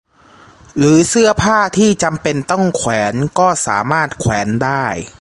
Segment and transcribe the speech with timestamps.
[0.77, 4.85] หรือเสื้อผ้าที่จำเป็นต้องแขวนก็สามารถแขวนได้